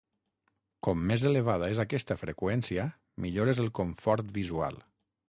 Com 0.85 1.01
més 1.11 1.25
elevada 1.31 1.69
és 1.73 1.81
aquesta 1.83 2.17
freqüència 2.21 2.87
millor 3.27 3.53
és 3.55 3.63
el 3.65 3.71
confort 3.81 4.33
visual. 4.39 4.81